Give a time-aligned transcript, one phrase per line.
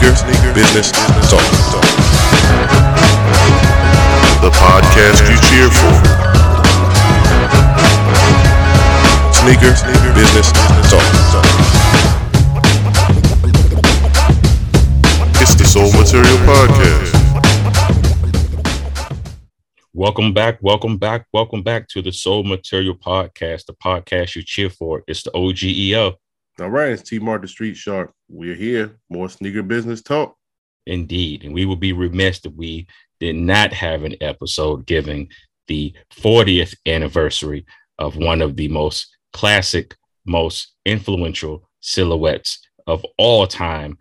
[0.00, 1.44] Sneaker, business, talk.
[4.40, 5.92] The podcast you cheer for.
[9.30, 10.50] Sneaker, sneaker, business,
[10.90, 11.04] talk.
[15.40, 17.12] It's the Soul Material Podcast.
[19.92, 24.70] Welcome back, welcome back, welcome back to the Soul Material Podcast, the podcast you cheer
[24.70, 25.04] for.
[25.06, 26.16] It's the OGEO.
[26.60, 28.12] All right, it's T Martin the Street Shark.
[28.28, 28.98] We're here.
[29.08, 30.36] More sneaker business talk.
[30.86, 31.44] Indeed.
[31.44, 32.86] And we would be remiss if we
[33.18, 35.30] did not have an episode giving
[35.68, 37.64] the 40th anniversary
[37.98, 39.96] of one of the most classic,
[40.26, 43.96] most influential silhouettes of all time,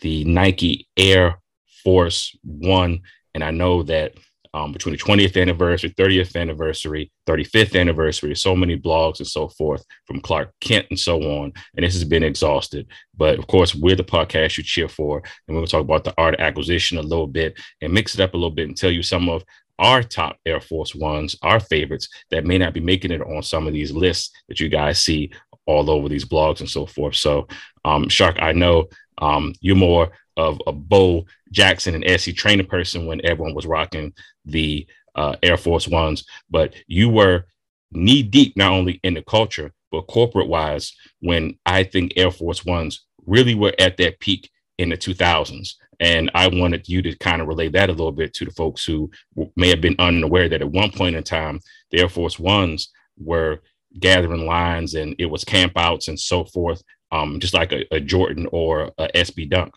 [0.00, 1.38] the Nike Air
[1.82, 3.02] Force One.
[3.34, 4.14] And I know that
[4.54, 9.84] um, between the 20th anniversary, 30th anniversary, 35th anniversary, so many blogs and so forth
[10.06, 11.52] from Clark Kent and so on.
[11.76, 12.86] And this has been exhausted.
[13.16, 15.18] But of course, we're the podcast you cheer for.
[15.18, 18.20] And we're going to talk about the art acquisition a little bit and mix it
[18.20, 19.44] up a little bit and tell you some of
[19.80, 23.66] our top Air Force Ones, our favorites that may not be making it on some
[23.66, 25.32] of these lists that you guys see
[25.66, 27.16] all over these blogs and so forth.
[27.16, 27.48] So,
[27.84, 28.86] um, Shark, I know
[29.18, 34.12] um, you're more of a Bo Jackson and SC trainer person when everyone was rocking
[34.44, 37.44] the uh, Air Force Ones, but you were
[37.92, 42.64] knee deep not only in the culture, but corporate wise when I think Air Force
[42.64, 45.74] Ones really were at their peak in the 2000s.
[46.00, 48.84] And I wanted you to kind of relay that a little bit to the folks
[48.84, 49.10] who
[49.56, 53.60] may have been unaware that at one point in time, the Air Force Ones were
[54.00, 58.48] gathering lines and it was campouts and so forth, um, just like a, a Jordan
[58.50, 59.74] or a SB Dunk.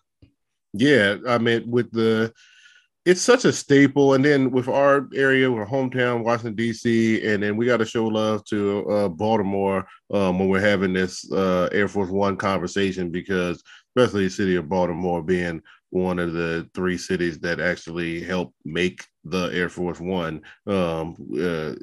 [0.74, 2.34] Yeah, I mean, with the
[3.08, 4.16] it's such a staple.
[4.16, 8.06] And then with our area, our hometown, Washington D.C., and then we got to show
[8.06, 13.64] love to uh, Baltimore um, when we're having this uh, Air Force One conversation because,
[13.96, 19.06] especially the city of Baltimore being one of the three cities that actually helped make
[19.24, 21.76] the Air Force One um, uh,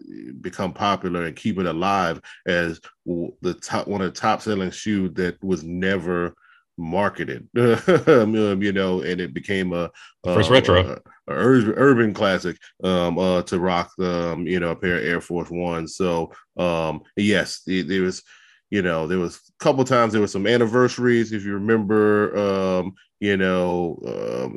[0.42, 5.12] become popular and keep it alive as the top one of the top selling shoes
[5.14, 6.34] that was never
[6.76, 9.90] marketed, you know, and it became a,
[10.24, 14.76] a first retro, a, a urban, classic um, uh, to rock, um, you know, a
[14.76, 15.96] pair of Air Force Ones.
[15.96, 18.22] So, um, yes, there was,
[18.70, 22.94] you know, there was a couple times there were some anniversaries, if you remember, um,
[23.20, 23.96] you know,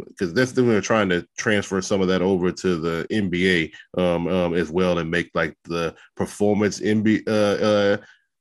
[0.07, 3.71] because um, that's the we're trying to transfer some of that over to the NBA
[3.97, 7.97] um, um, as well and make like the performance NBA uh, uh,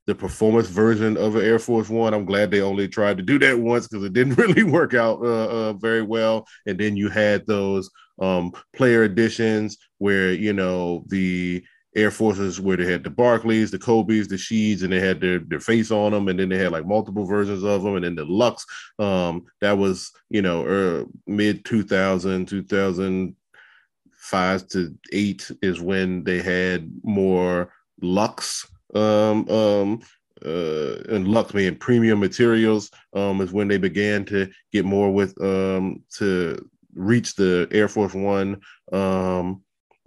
[0.06, 2.14] the performance version of an Air Force One.
[2.14, 5.20] I'm glad they only tried to do that once because it didn't really work out
[5.20, 6.46] uh, uh, very well.
[6.66, 7.90] And then you had those
[8.20, 11.64] um, player editions where you know the
[11.96, 15.40] Air Forces where they had the Barkleys, the Kobe's, the Sheeds, and they had their,
[15.40, 18.14] their face on them, and then they had like multiple versions of them, and then
[18.14, 18.64] the Lux.
[18.98, 26.88] Um, that was you know er, mid 2000, 2005 to eight is when they had
[27.02, 30.00] more Lux um, um,
[30.44, 35.40] uh, and Lux and premium materials um, is when they began to get more with
[35.40, 38.60] um, to reach the Air Force One
[38.92, 39.62] um,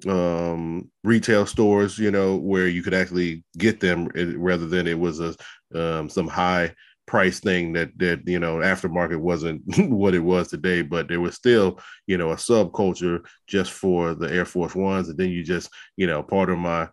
[0.07, 4.99] um, retail stores, you know, where you could actually get them eh, rather than it
[4.99, 5.35] was a
[5.75, 6.73] um, some high
[7.05, 10.81] price thing that that you know aftermarket wasn't what it was today.
[10.81, 15.09] But there was still you know a subculture just for the air force ones.
[15.09, 16.89] And then you just you know part of my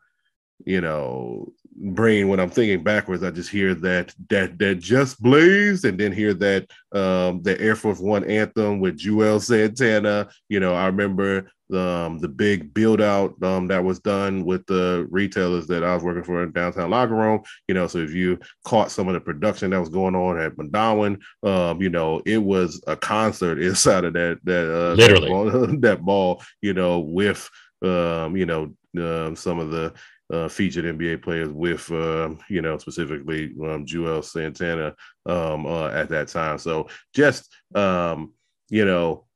[0.65, 5.85] you know brain when I'm thinking backwards, I just hear that that that just blaze
[5.85, 10.29] and then hear that um the Air Force One anthem with Juelz Santana.
[10.49, 15.07] You know, I remember um the big build out um that was done with the
[15.11, 17.43] retailers that I was working for in downtown locker room.
[17.69, 20.57] You know, so if you caught some of the production that was going on at
[20.57, 25.29] Mondawmin, um, you know, it was a concert inside of that that uh literally that
[25.29, 27.49] ball, that ball you know, with
[27.83, 29.93] um, you know, um, some of the
[30.33, 34.95] uh, featured NBA players with, uh, you know, specifically um, Juelz Santana
[35.27, 36.59] um, uh, at that time.
[36.59, 38.33] So just, um,
[38.69, 39.27] you know,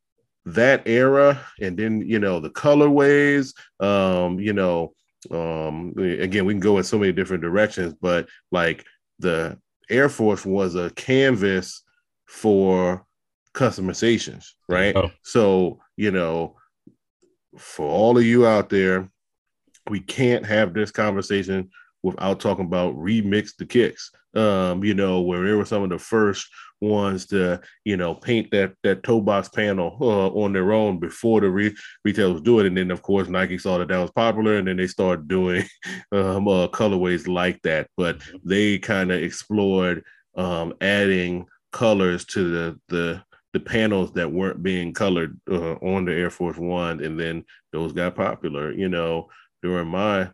[0.47, 3.55] that era, and then you know the colorways.
[3.79, 4.95] Um, you know,
[5.31, 8.85] um, again, we can go in so many different directions, but like
[9.19, 9.59] the
[9.89, 11.83] Air Force was a canvas
[12.27, 13.05] for
[13.55, 14.97] customizations, right?
[14.97, 15.11] Oh.
[15.23, 16.57] So you know,
[17.59, 19.11] for all of you out there
[19.91, 21.71] we can't have this conversation
[22.03, 24.11] without talking about remix the kicks.
[24.35, 26.49] Um, you know, where they were some of the first
[26.81, 31.41] ones to, you know, paint that that toe box panel uh, on their own before
[31.41, 32.67] the re- retailers do it.
[32.67, 35.65] And then, of course, Nike saw that that was popular, and then they started doing
[36.13, 37.89] um, uh, colorways like that.
[37.97, 38.49] But mm-hmm.
[38.49, 40.05] they kind of explored
[40.37, 43.23] um, adding colors to the the
[43.53, 47.93] the panels that weren't being colored uh, on the Air Force One, and then those
[47.93, 48.73] got popular.
[48.73, 49.29] You know,
[49.63, 50.31] during my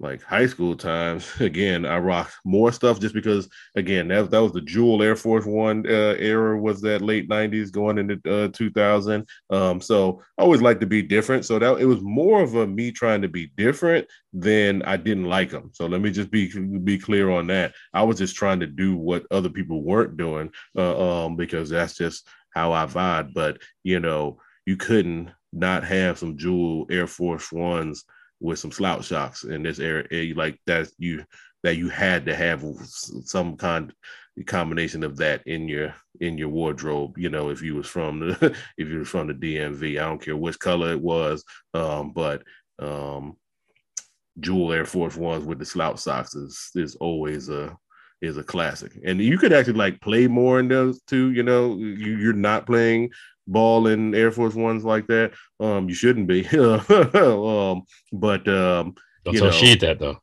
[0.00, 4.52] like high school times, again, I rocked more stuff just because, again, that, that was
[4.52, 9.28] the Jewel Air Force One uh, era, was that late 90s going into uh, 2000.
[9.50, 11.44] Um, so I always like to be different.
[11.44, 15.26] So that it was more of a me trying to be different than I didn't
[15.26, 15.70] like them.
[15.74, 16.50] So let me just be
[16.82, 17.74] be clear on that.
[17.92, 21.96] I was just trying to do what other people weren't doing uh, um, because that's
[21.96, 23.34] just how I vibe.
[23.34, 28.04] But, you know, you couldn't not have some Jewel Air Force Ones
[28.40, 31.24] with some slouch shocks in this area, eh, like that you
[31.62, 32.64] that you had to have
[33.24, 33.92] some kind
[34.46, 37.18] combination of that in your in your wardrobe.
[37.18, 40.22] You know, if you was from the if you was from the DMV, I don't
[40.22, 41.44] care which color it was,
[41.74, 42.42] um, but
[42.78, 43.36] um,
[44.38, 47.76] Jewel Air Force Ones with the slouch socks is is always a
[48.22, 48.92] is a classic.
[49.04, 51.32] And you could actually like play more in those too.
[51.32, 53.10] You know, you, you're not playing
[53.50, 55.32] ball in Air Force Ones like that.
[55.58, 56.46] Um, you shouldn't be.
[56.58, 57.82] um,
[58.12, 58.94] but um,
[59.24, 60.20] don't tell Sheed that though.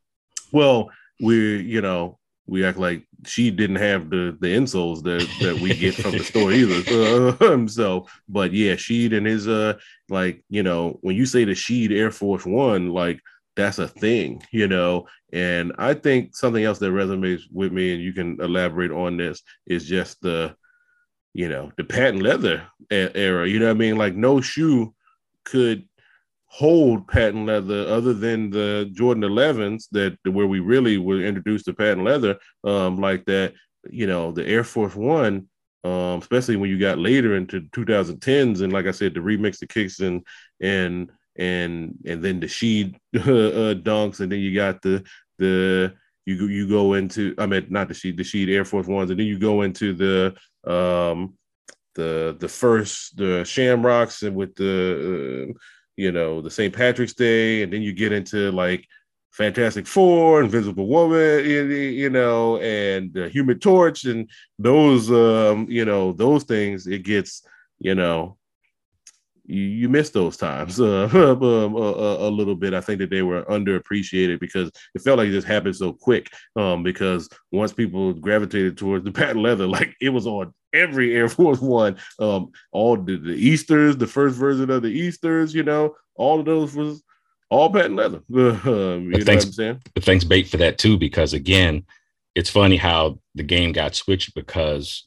[0.51, 0.89] Well,
[1.21, 5.75] we you know we act like she didn't have the the insoles that that we
[5.75, 7.45] get from the store either.
[7.45, 9.77] Um, so, but yeah, Sheed and his uh
[10.09, 13.19] like you know when you say the Sheed Air Force One, like
[13.55, 15.07] that's a thing, you know.
[15.33, 19.41] And I think something else that resonates with me, and you can elaborate on this,
[19.65, 20.55] is just the
[21.33, 23.47] you know, the patent leather era.
[23.47, 23.97] You know what I mean?
[23.97, 24.93] Like no shoe
[25.43, 25.87] could
[26.45, 31.73] hold patent leather other than the Jordan 11s that where we really were introduced to
[31.73, 33.53] patent leather um, like that.
[33.89, 35.47] You know, the Air Force One,
[35.83, 39.67] um, especially when you got later into 2010s, and like I said, the remix, the
[39.67, 40.25] kicks, and
[40.59, 45.05] and and and then the Sheed uh, dunks, and then you got the
[45.37, 45.93] the
[46.25, 49.19] you you go into I mean not the Sheed the Sheed Air Force Ones, and
[49.19, 50.35] then you go into the
[50.67, 51.35] um,
[51.95, 55.53] the the first the Shamrocks and with the uh,
[55.95, 56.73] you know the St.
[56.73, 58.85] Patrick's Day, and then you get into like
[59.31, 66.13] Fantastic Four, Invisible Woman, you know, and the Human Torch, and those um, you know
[66.13, 66.87] those things.
[66.87, 67.43] It gets
[67.79, 68.37] you know
[69.47, 72.73] you, you miss those times uh, um, a, a, little bit.
[72.73, 76.29] I think that they were underappreciated because it felt like it just happened so quick.
[76.55, 81.29] Um, because once people gravitated towards the patent leather, like it was on every Air
[81.29, 81.97] Force One.
[82.19, 86.45] Um, all the, the Easters, the first version of the Easters, you know, all of
[86.45, 87.01] those was
[87.49, 88.21] all patent leather.
[88.29, 89.45] um, you thanks,
[90.01, 91.85] thanks, Bape for that too, because again,
[92.35, 95.05] it's funny how the game got switched because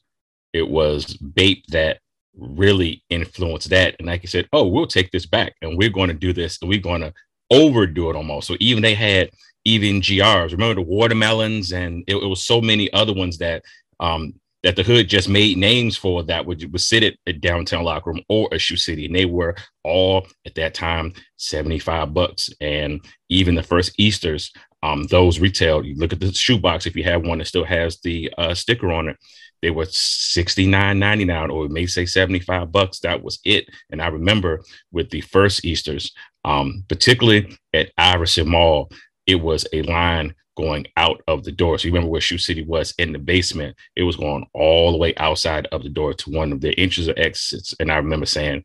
[0.53, 2.01] it was Bape that
[2.37, 3.97] really influenced that.
[3.99, 6.59] And like I said, oh, we'll take this back and we're going to do this
[6.61, 7.13] and we're going to
[7.51, 8.47] overdo it almost.
[8.47, 9.31] So even they had
[9.65, 10.53] even GRs.
[10.53, 13.63] Remember the watermelons and it, it was so many other ones that
[13.99, 17.83] um that the hood just made names for that would, would sit at a downtown
[17.83, 19.07] locker room or a shoe city.
[19.07, 22.51] And they were all at that time 75 bucks.
[22.61, 23.01] And
[23.31, 24.53] even the first Easters,
[24.83, 28.01] um, those retail, you look at the shoebox, if you have one that still has
[28.01, 29.17] the uh, sticker on it,
[29.63, 33.01] they were 69.99 or we may say 75 bucks.
[33.01, 33.69] That was it.
[33.91, 34.61] And i remember
[34.93, 36.13] with the first easters
[36.45, 38.91] um, particularly at iverson mall
[39.27, 41.79] it was a line going out of the door.
[41.79, 43.77] So you remember where shoe city was in the basement?
[43.97, 47.09] It was going all the way outside of the door to one of the entrance
[47.09, 47.75] or exits.
[47.81, 48.65] And i remember saying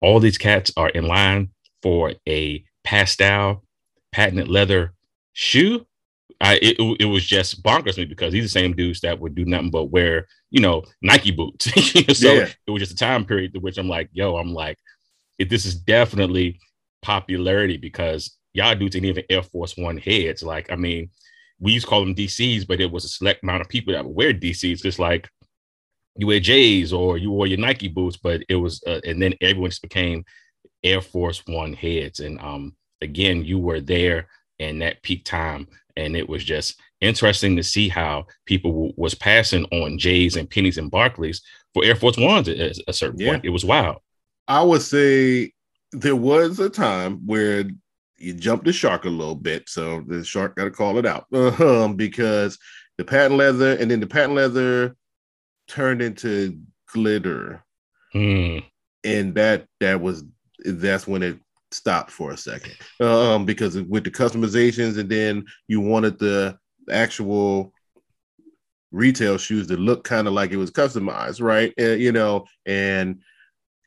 [0.00, 1.50] all these cats are in line
[1.82, 3.64] for a pastel
[4.12, 4.94] patented leather
[5.32, 5.86] shoe
[6.40, 9.34] I it, it was just bonkers me because these are the same dudes that would
[9.34, 11.64] do nothing but wear, you know, Nike boots.
[12.18, 12.48] so yeah.
[12.66, 14.78] it was just a time period to which I'm like, yo, I'm like,
[15.38, 16.60] if this is definitely
[17.02, 20.42] popularity because y'all dudes ain't even Air Force One heads.
[20.42, 21.10] Like, I mean,
[21.60, 24.04] we used to call them DCs, but it was a select amount of people that
[24.04, 25.28] would wear DCs, just like
[26.16, 29.34] you wear J's or you wore your Nike boots, but it was, uh, and then
[29.40, 30.24] everyone just became
[30.82, 32.20] Air Force One heads.
[32.20, 34.28] And um, again, you were there
[34.58, 39.14] in that peak time and it was just interesting to see how people w- was
[39.14, 41.40] passing on Jays and pennies and Barkleys
[41.74, 43.32] for Air Force Ones at a certain yeah.
[43.32, 43.44] point.
[43.44, 43.98] It was wild.
[44.48, 45.52] I would say
[45.92, 47.64] there was a time where
[48.18, 51.26] you jumped the shark a little bit, so the shark got to call it out
[51.60, 52.58] um, because
[52.98, 54.96] the patent leather and then the patent leather
[55.68, 56.58] turned into
[56.92, 57.62] glitter,
[58.14, 58.64] mm.
[59.04, 60.24] and that that was
[60.64, 61.38] that's when it
[61.76, 66.58] stopped for a second um, because with the customizations and then you wanted the
[66.90, 67.72] actual
[68.92, 71.72] retail shoes to look kind of like it was customized, right?
[71.76, 73.20] And, you know, and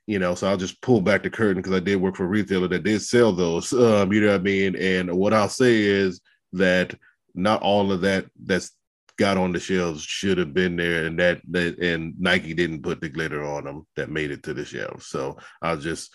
[0.07, 2.27] you know, so I'll just pull back the curtain because I did work for a
[2.27, 3.71] retailer that did sell those.
[3.71, 4.75] Um, you know what I mean?
[4.75, 6.19] And what I'll say is
[6.53, 6.95] that
[7.35, 8.71] not all of that that's
[9.19, 13.01] got on the shelves should have been there, and that that and Nike didn't put
[13.01, 15.05] the glitter on them that made it to the shelves.
[15.05, 16.11] So I'll just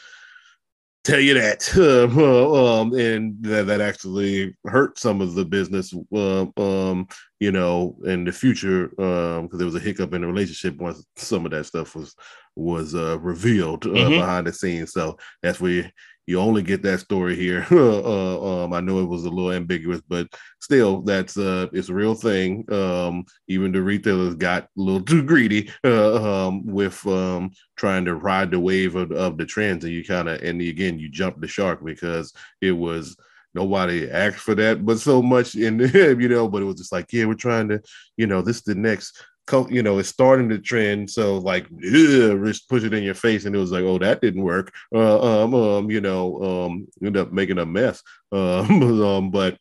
[1.04, 7.06] tell you that um, and that, that actually hurt some of the business uh, um,
[7.40, 11.04] you know in the future because um, there was a hiccup in the relationship once
[11.16, 12.16] some of that stuff was
[12.56, 14.10] was uh, revealed uh, mm-hmm.
[14.10, 15.90] behind the scenes so that's where
[16.26, 17.66] you only get that story here.
[17.72, 20.28] uh, um, I know it was a little ambiguous, but
[20.60, 22.64] still, that's uh, it's a real thing.
[22.72, 28.14] Um, even the retailers got a little too greedy uh, um, with um, trying to
[28.14, 31.40] ride the wave of, of the trends, and you kind of and again you jumped
[31.40, 33.16] the shark because it was
[33.54, 37.12] nobody asked for that, but so much in you know, but it was just like,
[37.12, 37.80] yeah, we're trying to,
[38.16, 39.24] you know, this is the next
[39.70, 41.10] you know, it's starting to trend.
[41.10, 44.42] So like, just push it in your face, and it was like, oh, that didn't
[44.42, 44.72] work.
[44.94, 48.02] Uh, um, um, you know, um, end up making a mess.
[48.32, 49.56] Um, um, but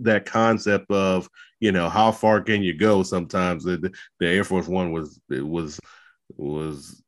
[0.00, 1.28] that concept of
[1.60, 3.02] you know how far can you go?
[3.04, 5.80] Sometimes the, the Air Force One was it was
[6.36, 7.02] was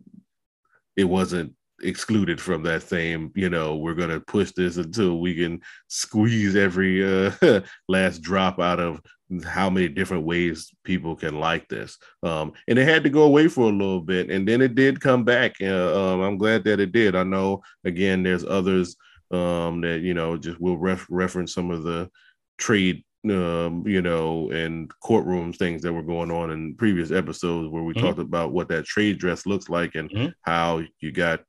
[0.96, 5.34] it wasn't excluded from that same you know we're going to push this until we
[5.34, 9.00] can squeeze every uh, last drop out of
[9.44, 13.46] how many different ways people can like this um, and it had to go away
[13.46, 16.80] for a little bit and then it did come back uh, um, i'm glad that
[16.80, 18.96] it did i know again there's others
[19.30, 22.10] um, that you know just will ref- reference some of the
[22.56, 27.82] trade um, you know, and courtroom things that were going on in previous episodes where
[27.82, 28.06] we mm-hmm.
[28.06, 30.28] talked about what that trade dress looks like and mm-hmm.
[30.42, 31.40] how you got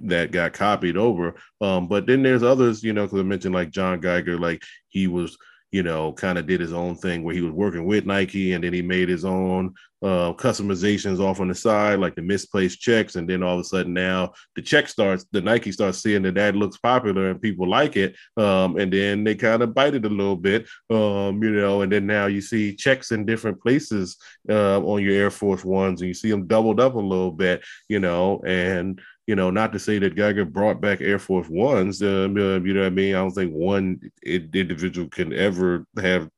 [0.00, 1.34] that got copied over.
[1.60, 5.06] Um, but then there's others, you know, because I mentioned like John Geiger, like he
[5.06, 5.36] was,
[5.70, 8.62] you know, kind of did his own thing where he was working with Nike and
[8.62, 13.14] then he made his own uh, customizations off on the side, like the misplaced checks.
[13.14, 16.34] And then all of a sudden now the check starts, the Nike starts seeing that
[16.34, 18.16] that looks popular and people like it.
[18.36, 21.92] Um, and then they kind of bite it a little bit, um, you know, and
[21.92, 24.16] then now you see checks in different places
[24.50, 27.62] uh, on your Air Force Ones and you see them doubled up a little bit,
[27.88, 32.02] you know, and you know, not to say that Geiger brought back Air Force Ones.
[32.02, 33.14] Uh, you know what I mean?
[33.14, 36.28] I don't think one individual can ever have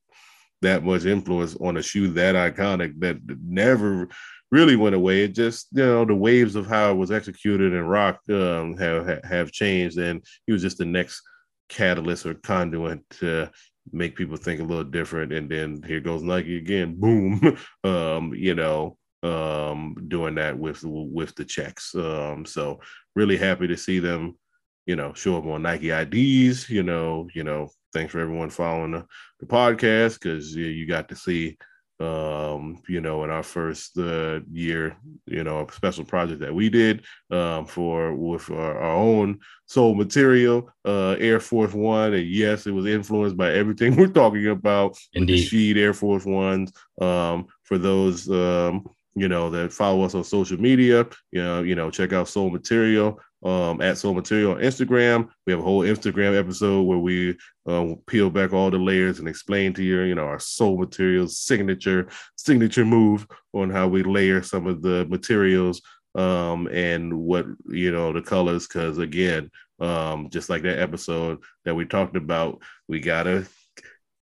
[0.62, 4.08] that much influence on a shoe that iconic that never
[4.50, 5.24] really went away.
[5.24, 9.24] It just, you know, the waves of how it was executed and rocked um, have
[9.24, 11.22] have changed, and he was just the next
[11.68, 13.50] catalyst or conduit to
[13.92, 15.32] make people think a little different.
[15.32, 21.34] And then here goes Nike again, boom, um, you know, um, doing that with with
[21.34, 21.94] the checks.
[21.94, 22.80] Um, so
[23.16, 24.38] really happy to see them,
[24.86, 26.68] you know, show up on Nike IDs.
[26.68, 29.06] You know, you know, thanks for everyone following the,
[29.40, 31.56] the podcast because you, you got to see
[32.00, 36.68] um you know in our first uh, year you know a special project that we
[36.68, 42.66] did um for with our, our own soul material uh air force one and yes
[42.66, 47.46] it was influenced by everything we're talking about indeed the Sheed air force ones um
[47.62, 51.06] for those um you know, that follow us on social media.
[51.32, 55.28] You know, you know, check out Soul Material um, at Soul Material on Instagram.
[55.46, 59.28] We have a whole Instagram episode where we uh, peel back all the layers and
[59.28, 64.42] explain to you, you know, our Soul Materials signature signature move on how we layer
[64.42, 65.80] some of the materials
[66.14, 68.66] um, and what you know the colors.
[68.66, 73.46] Because again, um, just like that episode that we talked about, we gotta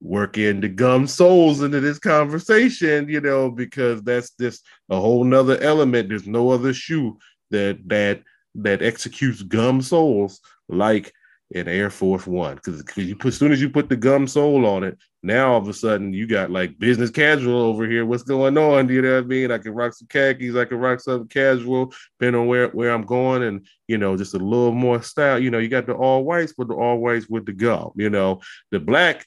[0.00, 5.24] work in the gum soles into this conversation, you know, because that's just a whole
[5.24, 6.08] nother element.
[6.08, 7.18] There's no other shoe
[7.50, 8.22] that that
[8.56, 11.12] that executes gum soles like
[11.54, 12.56] an Air Force One.
[12.56, 15.68] Because you as soon as you put the gum sole on it, now all of
[15.68, 18.04] a sudden you got like business casual over here.
[18.04, 18.88] What's going on?
[18.88, 19.50] You know what I mean?
[19.50, 23.02] I can rock some khakis, I can rock some casual, depending on where, where I'm
[23.02, 25.38] going, and you know, just a little more style.
[25.38, 28.10] You know, you got the all whites, but the all whites with the gum, you
[28.10, 29.26] know, the black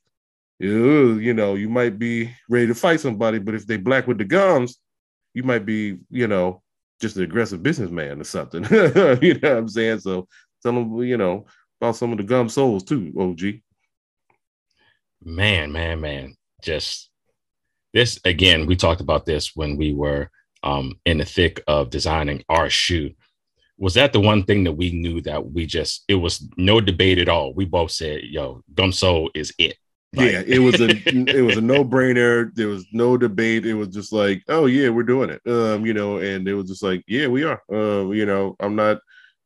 [0.60, 4.26] you, know, you might be ready to fight somebody, but if they black with the
[4.26, 4.80] gums,
[5.34, 6.62] you might be, you know,
[7.02, 8.64] just an aggressive businessman or something.
[9.22, 10.00] you know what I'm saying?
[10.00, 10.28] So
[10.62, 11.46] tell them, you know,
[11.80, 13.62] about some of the gum soles too, OG.
[15.24, 16.36] Man, man, man.
[16.62, 17.10] Just
[17.94, 20.30] this again, we talked about this when we were
[20.64, 23.12] um, in the thick of designing our shoe.
[23.78, 27.18] Was that the one thing that we knew that we just, it was no debate
[27.18, 27.54] at all?
[27.54, 29.78] We both said, yo, gum sole is it.
[30.16, 32.54] Like, yeah, it was a it was a no brainer.
[32.56, 33.66] There was no debate.
[33.66, 35.42] It was just like, oh yeah, we're doing it.
[35.48, 37.62] Um, you know, and it was just like, yeah, we are.
[37.72, 39.00] Uh, you know, I'm not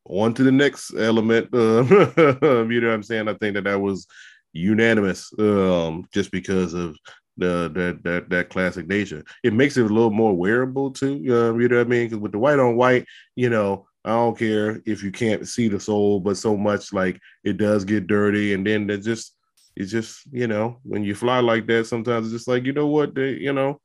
[0.05, 1.50] on to the next element.
[1.53, 3.27] Um, you know what I'm saying?
[3.27, 4.08] I think that that was
[4.53, 5.32] unanimous.
[5.38, 6.96] Um, just because of
[7.38, 9.24] the that that that classic nature.
[9.43, 11.15] It makes it a little more wearable too.
[11.34, 12.05] Um, you know what I mean?
[12.05, 13.05] Because with the white on white,
[13.36, 17.20] you know, I don't care if you can't see the sole, but so much like
[17.43, 19.36] it does get dirty, and then it just
[19.75, 22.88] it's just you know when you fly like that sometimes it's just like you know
[22.88, 23.80] what they you know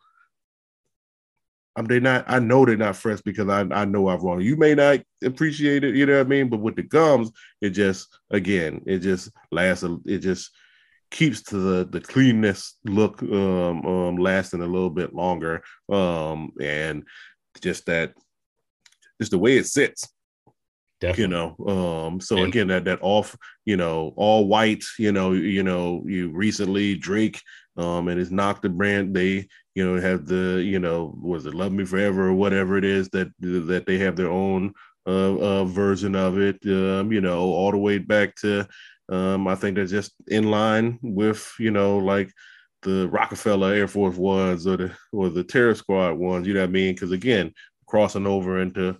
[1.76, 2.24] I'm they not.
[2.26, 4.40] I know they're not fresh because I I know I've wrong.
[4.40, 6.48] You may not appreciate it, you know what I mean.
[6.48, 7.30] But with the gums,
[7.60, 9.84] it just again, it just lasts.
[10.04, 10.50] It just
[11.10, 17.02] keeps to the the cleanness look um, um lasting a little bit longer um and
[17.62, 18.12] just that
[19.18, 20.08] just the way it sits
[21.00, 21.22] Definitely.
[21.22, 25.32] you know um so and, again that that off you know all white you know
[25.32, 27.40] you know you recently drake
[27.76, 31.54] um and it's NOCTA the brand they you know have the you know was it
[31.54, 34.74] love me forever or whatever it is that that they have their own
[35.06, 38.66] uh, uh version of it um you know all the way back to
[39.08, 42.32] um i think they're just in line with you know like
[42.82, 46.68] the rockefeller air force ones or the or the terror squad ones you know what
[46.68, 47.52] i mean because again
[47.86, 48.96] crossing over into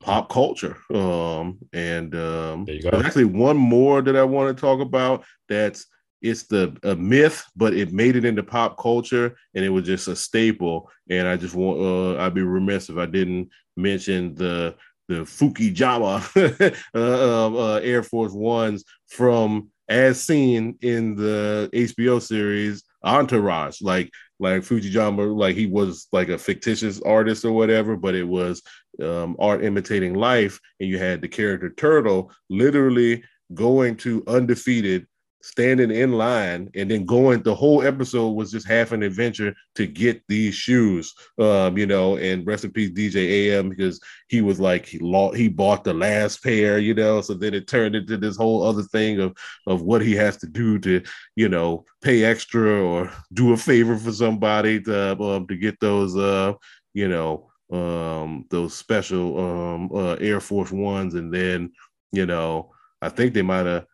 [0.00, 0.76] pop culture.
[0.94, 5.24] Um, and um, there's actually one more that I want to talk about.
[5.48, 5.86] That's
[6.20, 10.08] it's the a myth, but it made it into pop culture, and it was just
[10.08, 10.90] a staple.
[11.08, 14.74] And I just want uh, I'd be remiss if I didn't mention the
[15.08, 22.82] the Fukijama uh, um, uh, Air Force Ones from as seen in the HBO series
[23.04, 23.80] Entourage.
[23.80, 28.62] Like like Fukijama, like he was like a fictitious artist or whatever, but it was
[29.02, 33.24] um, art imitating life, and you had the character Turtle literally
[33.54, 35.06] going to undefeated
[35.40, 39.86] standing in line and then going the whole episode was just half an adventure to
[39.86, 44.58] get these shoes um you know and rest in peace dj am because he was
[44.58, 48.16] like he lost, he bought the last pair you know so then it turned into
[48.16, 51.00] this whole other thing of of what he has to do to
[51.36, 56.16] you know pay extra or do a favor for somebody to um, to get those
[56.16, 56.52] uh
[56.94, 61.14] you know um those special um uh, air force ones.
[61.14, 61.70] And then
[62.12, 62.70] you know
[63.02, 63.86] i think they might have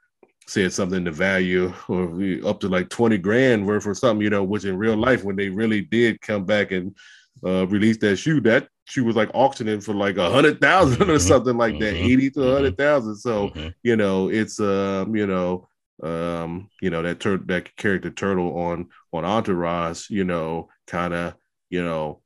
[0.47, 2.05] said something to value or
[2.47, 5.37] up to like 20 grand worth or something, you know, which in real life, when
[5.37, 6.95] they really did come back and
[7.45, 11.17] uh, release that shoe, that shoe was like auctioning for like a hundred thousand or
[11.17, 11.29] mm-hmm.
[11.29, 12.13] something like that, mm-hmm.
[12.13, 13.15] 80 to a hundred mm-hmm.
[13.15, 13.69] So, mm-hmm.
[13.83, 15.69] you know, it's um, you know,
[16.03, 21.35] um, you know, that tur- that character turtle on on Entourage, you know, kind of,
[21.71, 22.21] you know,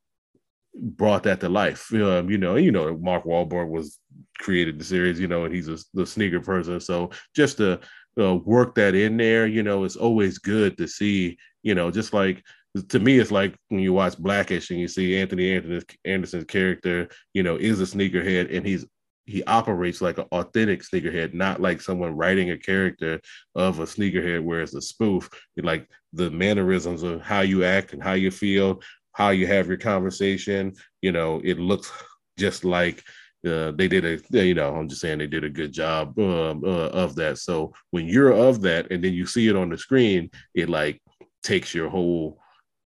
[0.75, 1.93] brought that to life.
[1.93, 3.99] Um, you know, you know, Mark Wahlberg was
[4.39, 6.81] created the series, you know, and he's a the sneaker person.
[6.81, 7.81] So just to
[8.21, 12.13] uh, work that in there, you know, it's always good to see, you know, just
[12.13, 12.43] like
[12.89, 17.43] to me, it's like when you watch Blackish and you see Anthony Anderson's character, you
[17.43, 18.87] know, is a sneakerhead and he's
[19.29, 23.21] he operates like an authentic sneakerhead, not like someone writing a character
[23.55, 25.29] of a sneakerhead where it's a spoof.
[25.59, 28.81] Like the mannerisms of how you act and how you feel,
[29.13, 31.93] how you have your conversation, you know, it looks
[32.39, 33.05] just like
[33.47, 36.63] uh, they did a you know i'm just saying they did a good job um,
[36.65, 39.79] uh, of that so when you're of that and then you see it on the
[39.79, 41.01] screen it like
[41.43, 42.39] takes your whole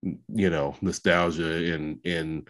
[0.02, 2.48] you know nostalgia and and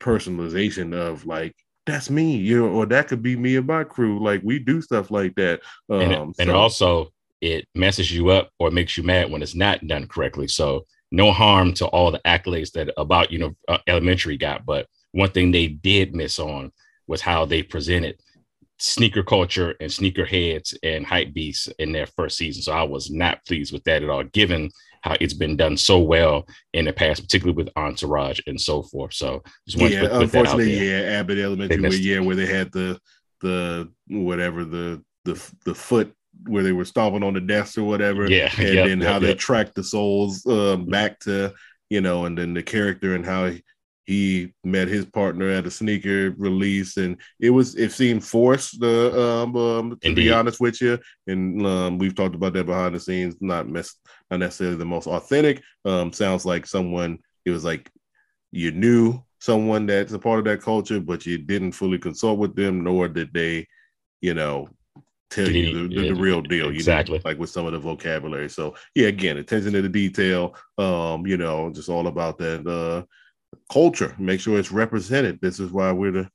[0.00, 1.54] personalization of like
[1.86, 4.80] that's me you know or that could be me and my crew like we do
[4.80, 5.60] stuff like that
[5.90, 6.56] um, and, and so.
[6.56, 7.08] also
[7.40, 11.32] it messes you up or makes you mad when it's not done correctly so no
[11.32, 15.50] harm to all the accolades that about you know uh, elementary got but one thing
[15.50, 16.70] they did miss on
[17.08, 18.20] was how they presented
[18.78, 22.62] sneaker culture and sneaker heads and hype beasts in their first season.
[22.62, 24.70] So I was not pleased with that at all, given
[25.02, 29.14] how it's been done so well in the past, particularly with Entourage and so forth.
[29.14, 33.00] So just yeah, put, put unfortunately, yeah, Abbott Elementary, where, yeah, where they had the
[33.40, 36.12] the whatever the the the foot
[36.46, 39.14] where they were stomping on the desk or whatever, yeah, and yep, then yep, how
[39.14, 39.22] yep.
[39.22, 41.52] they tracked the souls uh, back to
[41.90, 43.62] you know, and then the character and how he,
[44.08, 49.42] he met his partner at a sneaker release and it was it seemed forced uh,
[49.42, 50.98] um, um, to be honest with you.
[51.26, 53.96] And um, we've talked about that behind the scenes not mess
[54.30, 57.90] not necessarily the most authentic um, sounds like someone it was like
[58.50, 62.56] you knew someone that's a part of that culture but you didn't fully consult with
[62.56, 63.66] them nor did they
[64.22, 64.70] you know
[65.28, 68.48] tell you the, the, the, real deal exactly know, like with some of the vocabulary.
[68.48, 73.04] So yeah again attention to the detail um you know just all about that uh
[73.70, 75.40] culture, make sure it's represented.
[75.40, 76.30] This is why we're the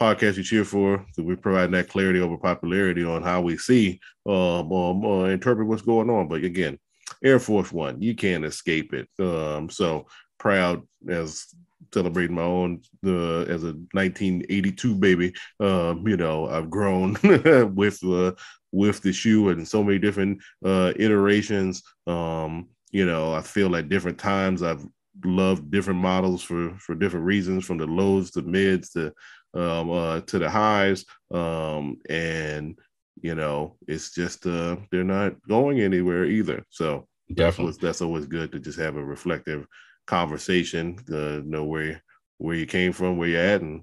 [0.00, 1.04] podcast you cheer for.
[1.12, 5.68] So we're providing that clarity over popularity on how we see um, um uh, interpret
[5.68, 6.28] what's going on.
[6.28, 6.78] But again,
[7.22, 9.08] Air Force One, you can't escape it.
[9.18, 10.06] Um, so
[10.38, 11.46] proud as
[11.92, 15.34] celebrating my own uh, as a 1982 baby.
[15.60, 17.16] Um, you know, I've grown
[17.74, 18.32] with uh,
[18.72, 21.82] with the shoe and so many different uh, iterations.
[22.06, 24.84] Um, you know, I feel at different times I've
[25.24, 29.12] love different models for for different reasons, from the lows to mids to
[29.54, 32.78] um, uh, to the highs, um, and
[33.20, 36.64] you know it's just uh, they're not going anywhere either.
[36.70, 39.66] So definitely, that's, that's always good to just have a reflective
[40.06, 40.98] conversation.
[41.10, 42.02] Uh, know where
[42.38, 43.82] where you came from, where you're at, and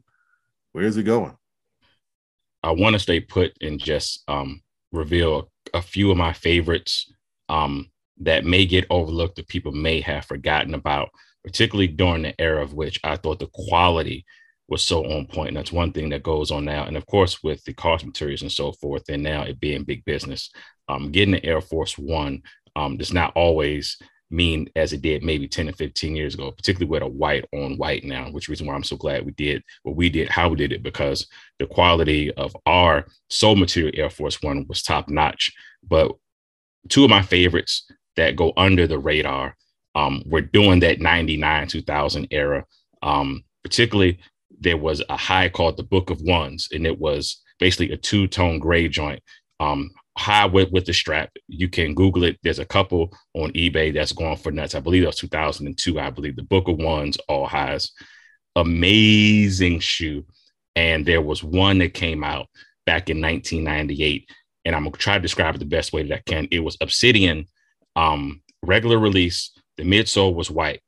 [0.72, 1.36] where's it going?
[2.62, 4.62] I want to stay put and just um,
[4.92, 7.12] reveal a few of my favorites
[7.48, 7.90] um,
[8.20, 11.10] that may get overlooked that people may have forgotten about,
[11.44, 14.26] particularly during the era of which I thought the quality
[14.68, 15.50] was so on point.
[15.50, 16.86] And that's one thing that goes on now.
[16.86, 20.06] And of course, with the cost materials and so forth, and now it being big
[20.06, 20.52] business,
[20.88, 22.44] um, getting the Air Force One
[22.76, 23.98] um, does not always
[24.32, 27.78] mean as it did maybe 10 to 15 years ago, particularly with a white on
[27.78, 30.56] white now, which reason why I'm so glad we did what we did, how we
[30.56, 31.28] did it, because
[31.58, 35.52] the quality of our soul material Air Force One was top notch.
[35.88, 36.12] But
[36.90, 39.56] two of my favorites that go under the radar
[39.96, 42.66] um, were doing that 99 2000 era.
[43.02, 44.20] Um, particularly,
[44.60, 48.28] there was a high called the Book of Ones, and it was basically a two
[48.28, 49.22] tone gray joint.
[49.60, 51.30] Um, high with, with the strap.
[51.48, 52.38] You can Google it.
[52.44, 54.76] There's a couple on eBay that's going for nuts.
[54.76, 55.98] I believe that was 2002.
[55.98, 57.92] I believe the Book of Ones all has
[58.56, 60.26] amazing shoe.
[60.76, 62.48] And there was one that came out
[62.86, 64.30] back in 1998.
[64.66, 66.48] And I'm gonna try to describe it the best way that I can.
[66.52, 67.48] It was Obsidian,
[67.96, 69.52] um, regular release.
[69.78, 70.82] The midsole was white.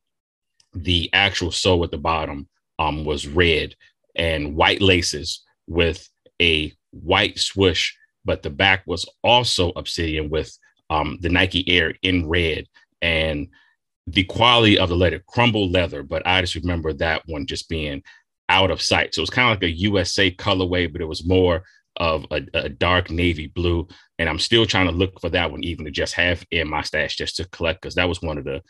[0.74, 2.48] The actual sole at the bottom
[2.80, 3.76] um, was red
[4.16, 6.08] and white laces with
[6.42, 7.94] a white swoosh
[8.26, 10.56] but the back was also obsidian with
[10.90, 12.68] um, the Nike Air in red
[13.02, 13.48] and
[14.08, 16.04] the quality of the leather, crumbled leather.
[16.04, 18.04] But I just remember that one just being
[18.50, 19.16] out of sight.
[19.16, 21.64] So it was kind of like a USA colorway, but it was more
[21.98, 23.88] of a, a, dark navy blue.
[24.21, 26.84] And I'm still trying to look for that one, even to just have in my
[26.84, 28.62] stash just to collect, because that was one of the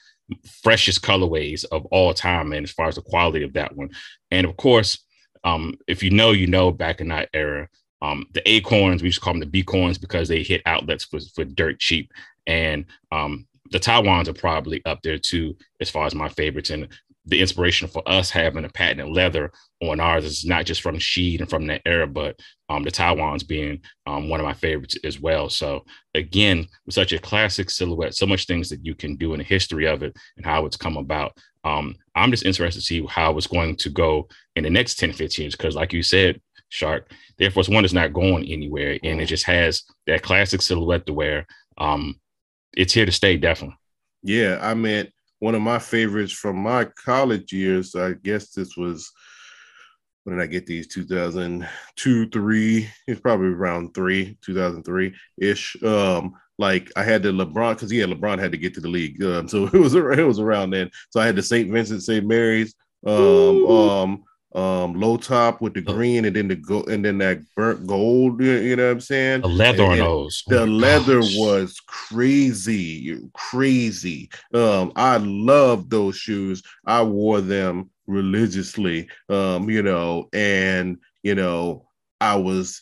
[0.63, 2.53] freshest colorways of all time.
[2.53, 3.89] And as far as the quality of that one.
[4.31, 5.03] And of course,
[5.43, 7.67] um, if you know, you know, back in that era,
[8.01, 11.19] um, the acorns, we just call them the B coins because they hit outlets for,
[11.35, 12.13] for dirt cheap.
[12.47, 16.69] And um, the Taiwans are probably up there too, as far as my favorites.
[16.69, 16.87] And
[17.25, 21.39] the inspiration for us having a patent leather on ours is not just from Sheed
[21.39, 25.19] and from that era, but um, the Taiwans being um, one of my favorites as
[25.19, 25.49] well.
[25.49, 29.37] So again, with such a classic silhouette, so much things that you can do in
[29.37, 31.37] the history of it and how it's come about.
[31.63, 35.13] Um, I'm just interested to see how it's going to go in the next 10,
[35.13, 35.55] 15 years.
[35.55, 37.11] Because like you said, Shark.
[37.37, 41.05] The Air Force One is not going anywhere, and it just has that classic silhouette
[41.05, 41.45] to wear.
[41.77, 42.19] Um,
[42.73, 43.77] it's here to stay, definitely.
[44.23, 45.07] Yeah, I mean,
[45.41, 47.95] one of my favorites from my college years.
[47.95, 49.11] I guess this was
[50.23, 50.87] when did I get these?
[50.87, 52.87] 2002, three.
[53.07, 55.81] It's probably around three, 2003 ish.
[55.81, 59.21] Um, like I had the LeBron because yeah, LeBron had to get to the league,
[59.23, 60.91] um, so it was it was around then.
[61.09, 61.69] So I had the St.
[61.69, 62.25] Vincent St.
[62.25, 62.75] Mary's.
[63.05, 65.93] Um, um, um low top with the oh.
[65.93, 69.41] green and then the go and then that burnt gold you, know what i'm saying
[69.41, 71.37] the leather and, on those the oh leather gosh.
[71.37, 80.27] was crazy crazy um i love those shoes i wore them religiously um you know
[80.33, 81.87] and you know
[82.19, 82.81] i was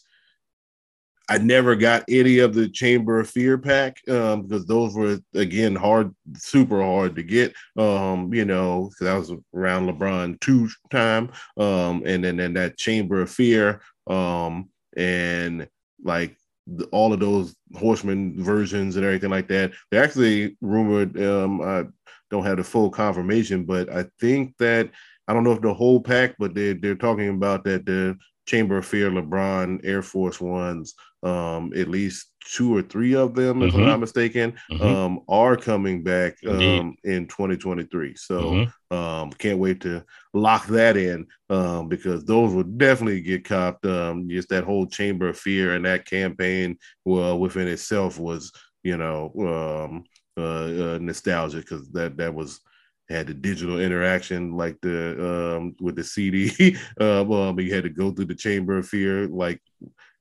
[1.30, 5.76] I never got any of the Chamber of Fear pack um, because those were again
[5.76, 7.54] hard, super hard to get.
[7.78, 12.78] Um, you know, because I was around LeBron two time, um, and then and that
[12.78, 15.68] Chamber of Fear, um, and
[16.04, 19.72] like the, all of those Horseman versions and everything like that.
[19.92, 21.22] They actually rumored.
[21.22, 21.86] Um, I
[22.32, 24.90] don't have the full confirmation, but I think that
[25.28, 28.18] I don't know if the whole pack, but they're they're talking about that the
[28.50, 33.62] Chamber of Fear LeBron Air Force Ones um, at least two or three of them,
[33.62, 33.82] if mm-hmm.
[33.82, 34.84] I'm not mistaken, mm-hmm.
[34.84, 38.16] um, are coming back um, in 2023.
[38.16, 38.96] So mm-hmm.
[38.96, 43.86] um, can't wait to lock that in um, because those will definitely get copped.
[43.86, 48.52] Um, just that whole chamber of fear and that campaign, well, within itself was,
[48.84, 50.04] you know, um,
[50.38, 52.62] uh, uh, nostalgia because that that was
[53.10, 56.78] had the digital interaction like the um with the CD.
[57.00, 59.62] um, um, you had to go through the chamber of fear like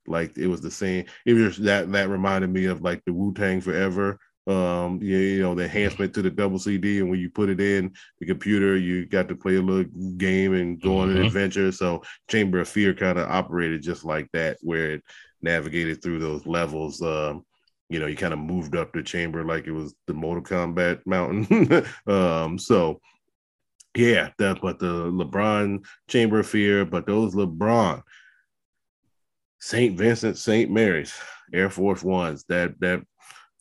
[0.07, 1.05] like it was the same.
[1.27, 4.18] It was that that reminded me of like the Wu Tang Forever.
[4.46, 7.61] Um, you, you know, the enhancement to the double CD, and when you put it
[7.61, 9.85] in the computer, you got to play a little
[10.16, 11.18] game and go on mm-hmm.
[11.18, 11.70] an adventure.
[11.70, 15.03] So Chamber of Fear kind of operated just like that, where it
[15.42, 17.03] navigated through those levels.
[17.03, 17.44] Um,
[17.88, 21.01] you know, you kind of moved up the chamber like it was the Mortal Kombat
[21.07, 21.85] mountain.
[22.07, 23.01] um, so
[23.96, 28.03] yeah, that but the LeBron Chamber of Fear, but those LeBron
[29.61, 29.96] St.
[29.96, 30.70] Vincent, St.
[30.70, 31.14] Mary's,
[31.53, 32.44] Air Force Ones.
[32.48, 33.03] That that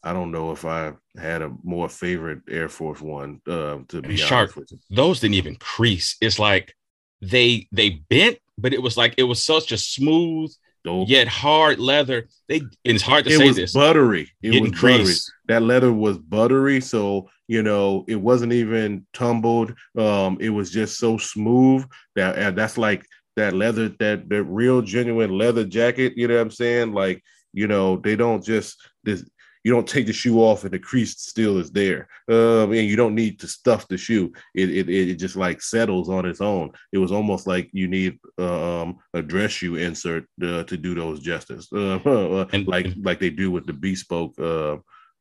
[0.04, 3.42] I don't know if I had a more favorite Air Force One.
[3.48, 4.52] Uh, to be sharp,
[4.90, 6.18] those didn't even crease.
[6.22, 6.74] It's like
[7.22, 11.10] they they bent, but it was like it was such a smooth Dope.
[11.10, 12.28] yet hard leather.
[12.48, 13.74] They it's hard to it say was this.
[13.74, 14.32] buttery.
[14.42, 15.04] It Getting was buttery.
[15.04, 15.32] creased.
[15.48, 19.74] That leather was buttery, so you know it wasn't even tumbled.
[19.98, 21.86] Um, it was just so smooth
[22.16, 26.14] that and that's like that leather, that that real genuine leather jacket.
[26.16, 26.94] You know what I'm saying?
[26.94, 27.22] Like
[27.54, 29.24] you know they don't just this.
[29.68, 32.08] You don't take the shoe off and the crease still is there.
[32.30, 34.32] Um, and you don't need to stuff the shoe.
[34.56, 36.72] It, it it just like settles on its own.
[36.94, 41.20] It was almost like you need um, a dress shoe insert uh, to do those
[41.20, 44.78] justice, uh, And- like like they do with the bespoke, uh,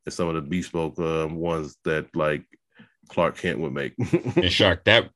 [0.08, 2.44] some of the bespoke um, ones that like
[3.08, 3.94] Clark Kent would make.
[4.36, 5.10] and Shark, that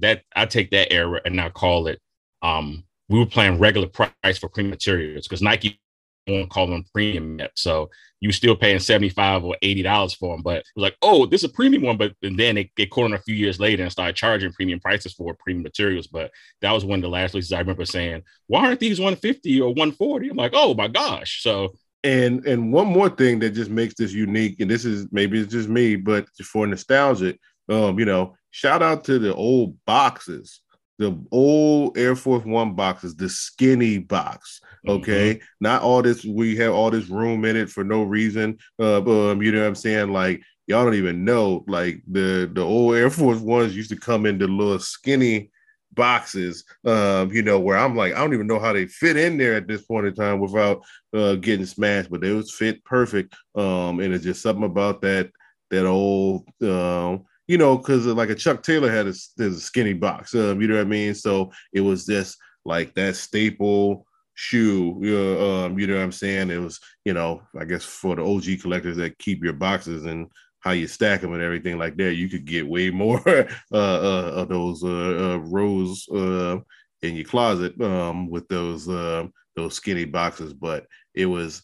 [0.00, 2.00] that I take that error and I call it.
[2.42, 5.80] Um, we were playing regular price for premium materials because Nike
[6.26, 7.52] won't call them premium yet.
[7.54, 10.42] So you still paying 75 or 80 dollars for them.
[10.42, 11.96] But it was like, oh, this is a premium one.
[11.98, 14.80] But and then it get caught on a few years later and started charging premium
[14.80, 16.06] prices for premium materials.
[16.06, 16.30] But
[16.62, 19.68] that was one of the last releases I remember saying, why aren't these 150 or
[19.68, 20.30] 140?
[20.30, 21.42] I'm like, oh my gosh.
[21.42, 25.40] So And and one more thing that just makes this unique, and this is maybe
[25.40, 27.34] it's just me, but for nostalgia,
[27.68, 30.60] um, you know, shout out to the old boxes,
[30.98, 34.60] the old Air Force One boxes, the skinny box.
[34.86, 36.24] Okay, not all this.
[36.24, 38.58] We have all this room in it for no reason.
[38.78, 40.12] Uh, um, you know what I'm saying?
[40.12, 41.64] Like y'all don't even know.
[41.66, 45.50] Like the the old Air Force Ones used to come in the little skinny
[45.94, 49.38] boxes um you know where i'm like i don't even know how they fit in
[49.38, 50.82] there at this point in time without
[51.14, 55.30] uh getting smashed but they was fit perfect um and it's just something about that
[55.70, 60.34] that old um you know because like a chuck taylor had a, a skinny box
[60.34, 65.66] um you know what i mean so it was just like that staple shoe uh,
[65.66, 68.44] um you know what i'm saying it was you know i guess for the og
[68.60, 70.28] collectors that keep your boxes and
[70.64, 74.32] how you stack them and everything like that, you could get way more uh, uh,
[74.34, 74.88] of those uh,
[75.34, 76.56] uh, rows uh,
[77.02, 80.54] in your closet um, with those uh, those skinny boxes.
[80.54, 81.62] But it was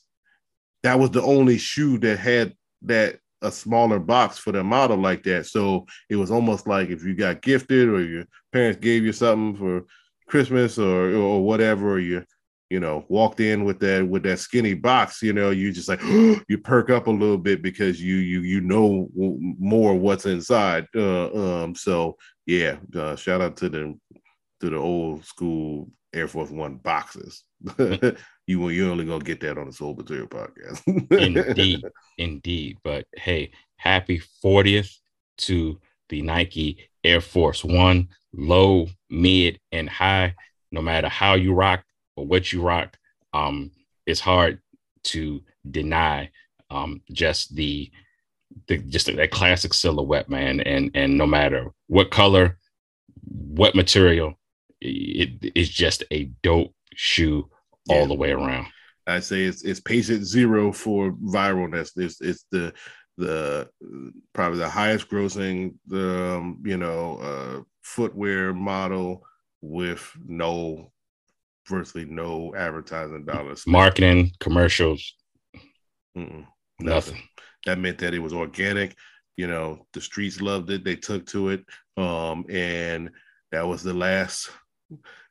[0.82, 5.22] that was the only shoe that had that a smaller box for the model like
[5.24, 5.46] that.
[5.46, 9.56] So it was almost like if you got gifted or your parents gave you something
[9.56, 9.86] for
[10.28, 12.24] Christmas or or whatever, or you
[12.70, 16.02] you know walked in with that with that skinny box you know you just like
[16.48, 21.62] you perk up a little bit because you you you know more what's inside uh
[21.62, 23.98] um so yeah uh, shout out to the
[24.60, 27.44] to the old school air force one boxes
[28.50, 30.82] you you only gonna get that on the soul material podcast
[31.12, 31.82] indeed,
[32.18, 32.78] indeed.
[32.82, 34.92] But hey, happy 40th
[35.38, 40.34] to the Nike Air Force One, low, mid, and high.
[40.72, 41.84] No matter how you rock
[42.16, 42.96] or what you rock,
[43.32, 43.70] um,
[44.06, 44.60] it's hard
[45.04, 46.30] to deny
[46.70, 47.90] um, just the,
[48.66, 50.60] the just that classic silhouette, man.
[50.60, 52.58] And and no matter what color,
[53.22, 54.34] what material,
[54.80, 57.48] it is just a dope shoe
[57.88, 58.66] all the way around.
[59.06, 61.90] I say it's it's patient zero for viralness.
[61.96, 62.72] It's it's the
[63.16, 63.68] the
[64.32, 69.24] probably the highest grossing um, you know uh, footwear model
[69.60, 70.92] with no
[71.68, 73.64] virtually no advertising dollars.
[73.66, 75.14] Marketing, commercials,
[76.16, 76.46] Mm-mm,
[76.80, 77.20] nothing.
[77.66, 78.96] That meant that it was organic.
[79.36, 80.84] You know, the streets loved it.
[80.84, 81.64] They took to it,
[81.96, 83.10] um, and
[83.52, 84.50] that was the last.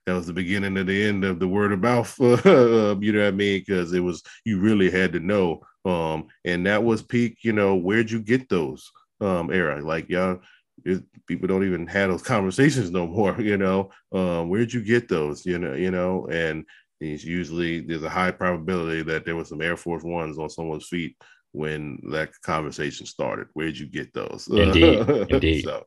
[0.10, 2.16] That was the beginning of the end of the word of mouth.
[2.20, 3.60] you know what I mean?
[3.60, 7.38] Because it was you really had to know, um, and that was peak.
[7.44, 8.90] You know, where'd you get those
[9.22, 9.84] um, era?
[9.84, 10.40] Like y'all,
[10.84, 13.40] it, people don't even have those conversations no more.
[13.50, 15.46] You know, um, where'd you get those?
[15.46, 16.66] You know, you know, and
[17.00, 20.88] it's usually there's a high probability that there was some Air Force Ones on someone's
[20.88, 21.18] feet
[21.52, 23.46] when that conversation started.
[23.54, 24.48] Where'd you get those?
[24.48, 25.66] Indeed, indeed.
[25.66, 25.86] so,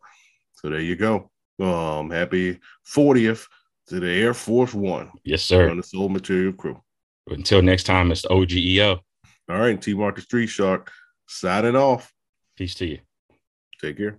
[0.54, 1.28] so there you go.
[1.60, 2.60] Um, happy
[2.94, 3.48] 40th
[3.88, 5.68] to the Air Force One Yes, sir.
[5.70, 6.80] on the Soul Material Crew.
[7.28, 8.98] Until next time, it's the OGEO.
[9.48, 10.90] All right, T Mark the Street Shark
[11.28, 12.12] signing off.
[12.56, 12.98] Peace to you.
[13.80, 14.18] Take care.